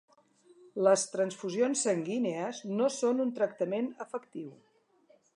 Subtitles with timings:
[0.85, 4.49] Les transfusions sanguínies no són un tractament efectiu.